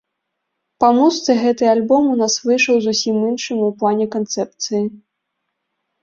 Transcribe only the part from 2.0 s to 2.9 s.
у нас выйшаў